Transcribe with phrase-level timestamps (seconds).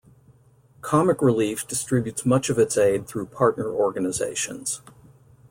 [0.81, 4.81] Comic Relief distributes much of its aid through partner organisations.